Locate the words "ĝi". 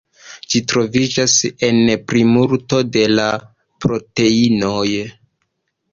0.53-0.61